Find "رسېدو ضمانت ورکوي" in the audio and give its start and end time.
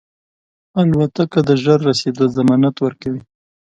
1.89-3.21